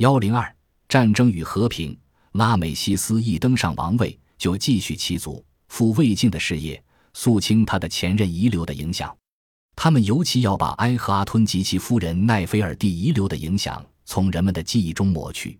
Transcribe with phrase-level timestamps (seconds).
[0.00, 0.56] 幺零二
[0.88, 1.94] 战争与和平。
[2.32, 9.14] 拉美西斯一登上王位，就继续其祖父魏晋的事业，肃清他的前任遗留的影响。
[9.76, 15.58] 他们尤其要把埃赫阿吞及其夫人奈菲尔蒂遗留的影响从人们的记忆中抹去。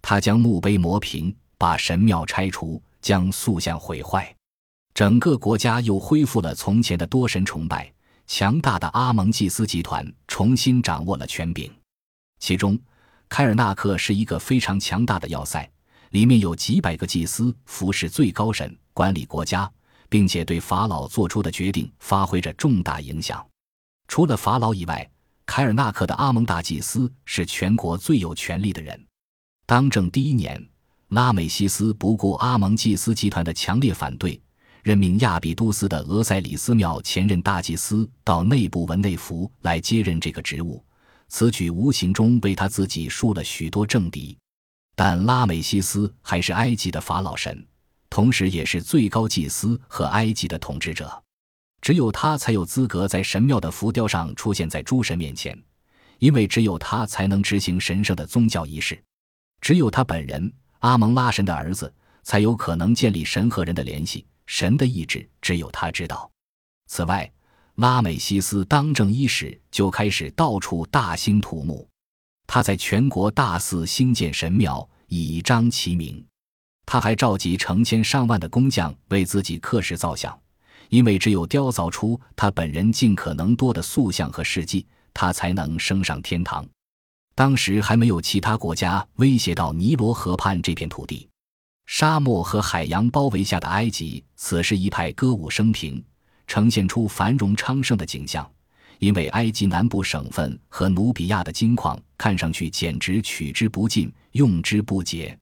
[0.00, 4.34] 他将墓碑磨平，把神庙拆除，将塑像毁坏，
[4.94, 7.92] 整个国家又恢复了从前的多神崇拜。
[8.26, 11.70] 强大的阿蒙祭司集团重新掌握了权柄，
[12.38, 12.78] 其中
[13.28, 15.68] 凯尔纳克是一个非常强大的要塞。
[16.10, 19.68] 里面有几百个祭司服侍最高神，管理国家，
[20.08, 23.44] 并且对法老做出的决定发挥着重大影响。
[24.06, 25.10] 除了法老以外，
[25.44, 29.04] 凯尔纳克的阿蒙大祭司是全国最有权力的人。
[29.66, 30.64] 当政第一年，
[31.08, 34.40] 拉美西斯不顾阿蒙祭司集团的强烈反对，
[34.84, 40.80] 任命亚比都斯的俄塞里斯庙前任大祭司到内部文内弗来接任这个职务。
[41.28, 44.36] 此举无形中为他自己树了许多政敌。
[44.96, 47.66] 但拉美西斯还是埃及的法老神，
[48.08, 51.22] 同时也是最高祭司和埃及的统治者。
[51.80, 55.60] 只有他才有资格在神庙的浮雕上出现在诸神面前，
[56.18, 59.02] 因为只有他才能执行神圣的宗教仪式。
[59.60, 64.24] 只有他本人，阿蒙拉神的儿子，才有可能建立神和人的联系。
[64.46, 66.30] 神的意志只有他知道。
[66.86, 67.30] 此外，
[67.76, 71.88] 拉美西斯当政伊始就开始到处大兴土木。
[72.46, 76.24] 他在全国大肆兴建神庙，以彰其名。
[76.86, 80.38] 他还召集成千上万的工匠为自己刻石造像，
[80.88, 86.64] 因为只有雕凿出他本人尽可能多的塑像和事迹，他才能升上天堂。
[87.34, 91.28] 当时还没有其他国家威胁到尼罗河畔这片土地，
[91.86, 96.04] 沙漠和海洋包围下的埃及，此时一派歌舞升平，
[96.46, 98.48] 呈现出繁荣昌盛的景象。
[99.00, 105.36] 因为埃及南部省份和努比亚的金矿看上去简直取之不尽、用之不竭，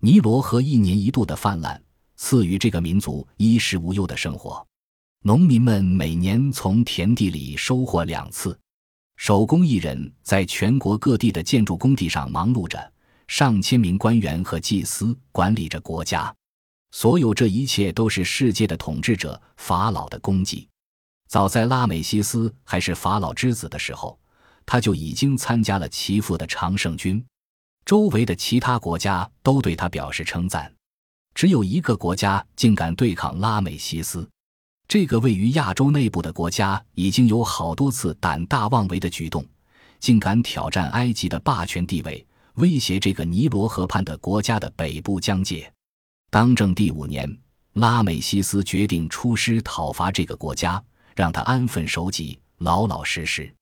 [0.00, 1.80] 尼罗河一年一度的泛滥
[2.16, 4.66] 赐予这个民族衣食无忧的生活。
[5.22, 8.58] 农民们每年从田地里收获两次，
[9.16, 12.92] 手工艺人在全国各地的建筑工地上忙碌着，
[13.28, 16.34] 上千名官员和祭司管理着国家。
[16.90, 20.68] 所有这一切都是世界的统治者法老的功绩。
[21.28, 24.18] 早在拉美西斯还是法老之子的时候，
[24.64, 27.22] 他就已经参加了其父的常胜军。
[27.84, 30.72] 周围的其他国家都对他表示称赞，
[31.34, 34.28] 只有一个国家竟敢对抗拉美西斯。
[34.86, 39.44] 这个位于亚洲内部的国家已经有好多次胆大妄为的举动，
[40.00, 45.70] 竟敢挑战埃及的霸权地位，威胁这个尼罗河畔的国家的北部疆界。
[46.30, 47.38] 当政第五年，
[47.74, 50.82] 拉美西斯决定出师讨伐这个国家。
[51.16, 53.52] 让他安分守己，老老实实。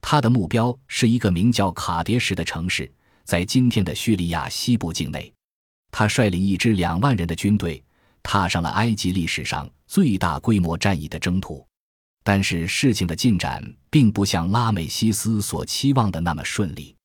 [0.00, 5.32] 他的目标是一个名叫卡迭什的城市，在今天的叙利亚西部境内。
[5.92, 7.80] 他率领一支两万人的军队，
[8.24, 11.64] 踏上了埃及历史上最大规模战役的征途。
[12.24, 16.96] 但是事情的进展并不像拉美西斯所期望的那么顺利。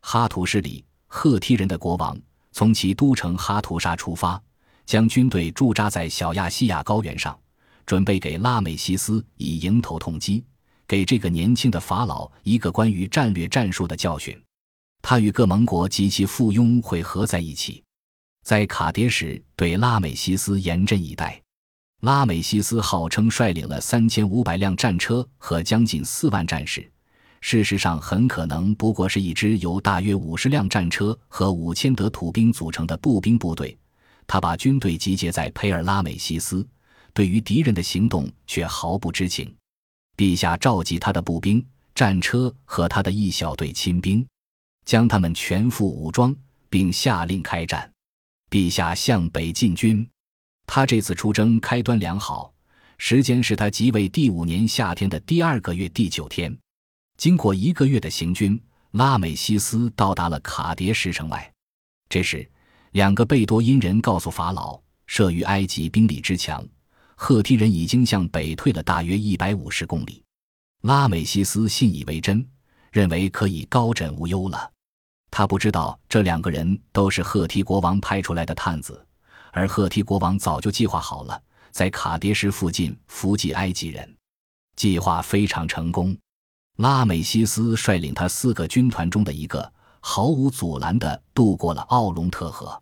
[0.00, 2.20] 哈图什里，赫梯人的国王，
[2.50, 4.42] 从其都城哈图沙出发，
[4.86, 7.38] 将军队驻扎在小亚细亚高原上。
[7.86, 10.42] 准备给拉美西斯以迎头痛击，
[10.88, 14.34] 给这个年轻的法老一个关于战略战术的教训。
[15.02, 17.84] 他与各盟国及其附庸会合在一起，
[18.42, 21.38] 在卡迭什对拉美西斯严阵以待。
[22.00, 26.90] 拉美西斯号称率领了三千五百辆战车和将近四万战士，
[27.42, 33.76] 事实上很可能不过是一支由大约五十辆战车和五千德土兵组成的步兵部队。
[34.26, 36.66] 他把军队集结在佩尔拉美西斯。
[37.12, 39.54] 对于敌人的行动却毫不知情，
[40.16, 41.64] 陛下召集他的步兵、
[41.94, 44.26] 战车和他的一小队亲兵，
[44.84, 46.34] 将他们全副武装，
[46.68, 47.88] 并下令开战。
[48.50, 50.04] 陛下向北进军，
[50.66, 52.52] 他这次出征开端良好，
[52.98, 56.56] 时间是他即位第五年夏天的第二个月第九天。
[57.16, 58.60] 经过一个月的行军，
[58.90, 61.52] 拉美西斯到达了卡迭石城外。
[62.08, 62.48] 这时，
[62.94, 66.64] 两个贝多因人告诉法老，慑于埃及兵力之强。
[67.16, 70.22] 赫梯人已经向北退了大约一百五十公里，
[70.82, 72.46] 拉美西斯信以为真，
[72.92, 74.70] 认为可以高枕无忧了。
[75.28, 79.04] 他不知道这两个人都是赫梯国王派出来的探子，
[79.50, 81.42] 而赫梯国王早就计划好了，
[81.72, 84.16] 在卡迭什附近伏击埃及人。
[84.76, 86.16] 计划非常成功，
[86.76, 92.80] 拉美西斯率领他四个军团中的一个，毫无阻拦地渡过了奥龙特河。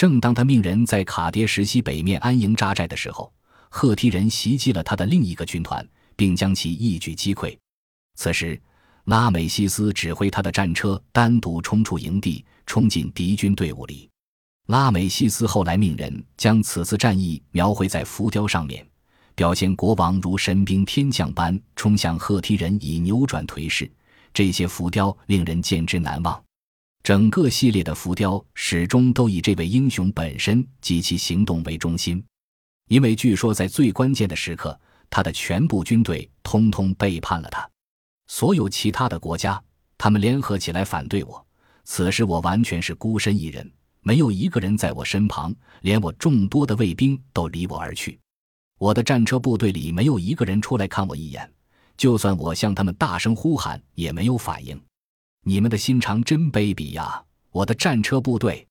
[0.00, 3.30] 正当他命人在卡迭什西北面安营扎寨的时候，
[3.68, 5.86] 赫梯人袭击了他的另一个军团，
[6.16, 7.54] 并将其一举击溃。
[8.14, 8.58] 此时，
[9.04, 14.08] 拉美西斯指挥他的战车单独冲出营地，冲进敌军队伍里。
[14.68, 18.82] 拉美西斯后来命人将此次战役描绘在浮雕上面，
[19.34, 23.86] 表现国王如神兵天将般冲向赫梯人，以扭转颓势。
[24.32, 26.42] 这些浮雕令人见之难忘。
[27.02, 32.22] 整个系列的浮雕始终都以这位英雄本身及其行动为中心，
[32.88, 37.68] 因为据说在最关键的时刻，他的全部军队通通背叛了他。
[38.28, 39.60] 所有其他的国家，
[39.96, 41.46] 他们联合起来反对我。
[41.84, 43.68] 此时我完全是孤身一人。
[44.02, 48.18] 没有一个人在我身旁，连我众多的卫兵都离我而去。
[48.78, 51.52] 我的战车部队里没有一个人出来看我一眼，
[51.96, 54.80] 就算我向他们大声呼喊，也没有反应。
[55.42, 57.22] 你们的心肠真卑鄙呀！
[57.50, 58.66] 我的战车部队，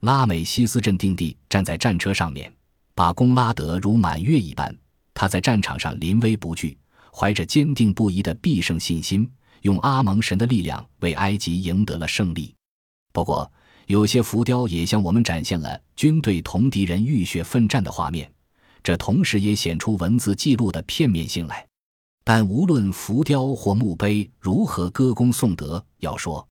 [0.00, 2.50] 拉美西斯镇定地站在战车上面，
[2.94, 4.74] 把弓拉得如满月一般。
[5.12, 6.76] 他在战场上临危不惧，
[7.12, 9.30] 怀着坚定不移的必胜信心，
[9.60, 12.54] 用阿蒙神的力量为埃及赢得了胜利。
[13.12, 13.50] 不过，
[13.86, 18.30] 有些浮雕也向我们展现了军队同敌人浴血奋战的画面，
[18.82, 21.66] 这同时也显出文字记录的片面性来。
[22.28, 26.44] 但无论浮雕或墓碑如何歌功颂德，要说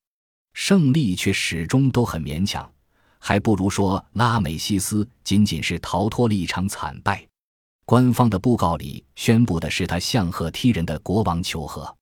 [0.53, 2.71] 胜利却始终都很勉强，
[3.19, 7.27] 还不如说拉美西斯仅仅是逃脱了一场惨败。
[7.83, 11.93] 官方的布告里宣布的是他向赫梯人的国王求和，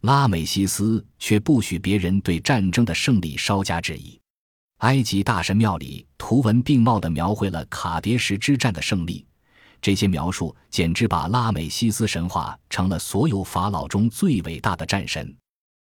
[0.00, 4.20] 拉美西斯却不许别人对战争的胜利稍加质疑。
[4.78, 9.24] 埃及大神庙里图文并茂地描绘了卡迭石之战的胜利，
[9.82, 15.36] 这些描述简直把拉美西斯神话成了所有法老中最伟大的战神。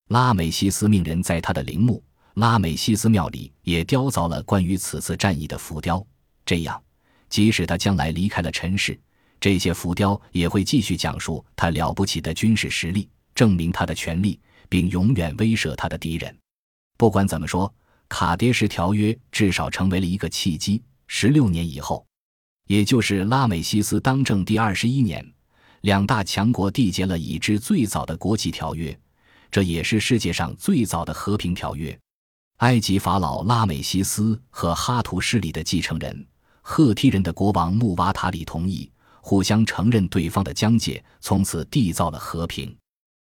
[0.08, 2.02] 拉美西斯命人在他的陵墓
[2.34, 6.06] 拉美西斯庙里也雕凿了关于此次战役的浮雕，
[6.44, 6.82] 这样，
[7.30, 9.00] 即使他将来离开了尘世，
[9.40, 14.38] 这些浮雕也会继续讲述他了不起的军事实力，证明他的权力，
[14.68, 16.36] 并永远威慑他的敌人。
[16.98, 17.72] 不管怎么说。
[18.06, 20.80] 卡迭石条约至少成为了一个契机。
[21.08, 22.06] 十六年以后，
[22.66, 25.24] 也就是拉美西斯当政第二十一年，
[25.82, 28.98] 两大强国缔结了已知最早的国际条约，
[29.50, 31.98] 这也是世界上最早的和平条约。
[32.58, 36.26] 埃及法老拉美西斯和哈图势力的继承人
[36.62, 38.90] 赫梯人的国王穆瓦塔里同意，
[39.20, 42.74] 互相承认对方的疆界，从此缔造了和平。